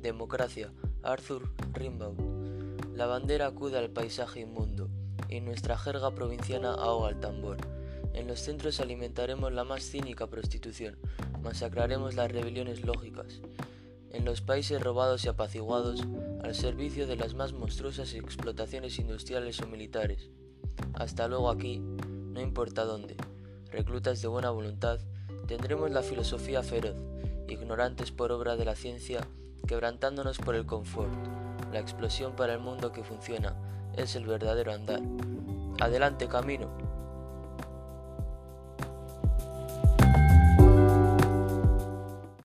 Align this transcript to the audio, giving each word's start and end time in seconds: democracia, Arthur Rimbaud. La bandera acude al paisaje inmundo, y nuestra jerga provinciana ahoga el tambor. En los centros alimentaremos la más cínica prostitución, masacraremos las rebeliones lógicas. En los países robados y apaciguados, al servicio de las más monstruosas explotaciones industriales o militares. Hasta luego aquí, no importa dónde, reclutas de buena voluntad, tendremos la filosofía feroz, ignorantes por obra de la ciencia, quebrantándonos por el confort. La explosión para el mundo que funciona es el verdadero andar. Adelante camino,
democracia, 0.00 0.72
Arthur 1.02 1.50
Rimbaud. 1.72 2.16
La 2.94 3.06
bandera 3.06 3.46
acude 3.46 3.78
al 3.78 3.90
paisaje 3.90 4.40
inmundo, 4.40 4.88
y 5.28 5.40
nuestra 5.40 5.78
jerga 5.78 6.14
provinciana 6.14 6.74
ahoga 6.74 7.10
el 7.10 7.20
tambor. 7.20 7.58
En 8.12 8.26
los 8.26 8.40
centros 8.40 8.80
alimentaremos 8.80 9.52
la 9.52 9.64
más 9.64 9.82
cínica 9.82 10.26
prostitución, 10.26 10.96
masacraremos 11.42 12.14
las 12.14 12.30
rebeliones 12.30 12.84
lógicas. 12.84 13.40
En 14.10 14.24
los 14.24 14.40
países 14.40 14.82
robados 14.82 15.24
y 15.24 15.28
apaciguados, 15.28 16.02
al 16.42 16.54
servicio 16.54 17.06
de 17.06 17.16
las 17.16 17.34
más 17.34 17.52
monstruosas 17.52 18.14
explotaciones 18.14 18.98
industriales 18.98 19.60
o 19.60 19.66
militares. 19.66 20.30
Hasta 20.94 21.28
luego 21.28 21.50
aquí, 21.50 21.78
no 21.78 22.40
importa 22.40 22.84
dónde, 22.84 23.16
reclutas 23.70 24.20
de 24.20 24.28
buena 24.28 24.50
voluntad, 24.50 24.98
tendremos 25.46 25.90
la 25.90 26.02
filosofía 26.02 26.62
feroz, 26.62 26.96
ignorantes 27.48 28.10
por 28.10 28.32
obra 28.32 28.56
de 28.56 28.64
la 28.64 28.74
ciencia, 28.74 29.26
quebrantándonos 29.66 30.38
por 30.38 30.54
el 30.54 30.66
confort. 30.66 31.12
La 31.72 31.80
explosión 31.80 32.34
para 32.34 32.54
el 32.54 32.60
mundo 32.60 32.92
que 32.92 33.04
funciona 33.04 33.54
es 33.96 34.16
el 34.16 34.26
verdadero 34.26 34.72
andar. 34.72 35.00
Adelante 35.80 36.28
camino, 36.28 36.68